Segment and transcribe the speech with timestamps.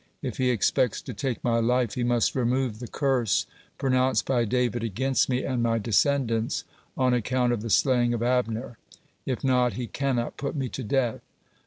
[0.23, 3.45] If he expects to take my life, he must remove the curse
[3.77, 6.63] pronounced by David against me and my descendants
[6.97, 8.79] on account of the slaying of Abner.
[9.27, 11.21] If not, he cannot put me to death."